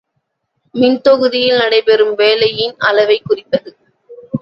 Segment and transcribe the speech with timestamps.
[0.75, 3.77] மின்தொகுதியில் நடைபெறும் வேலையின் அளவைக் குறிப்பது.